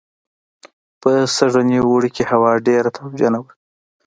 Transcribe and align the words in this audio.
په 1.01 1.11
سږني 1.35 1.77
اوړي 1.83 2.09
کې 2.15 2.23
هوا 2.31 2.51
ډېره 2.67 2.89
تاوجنه 2.95 3.39
وه 3.43 3.51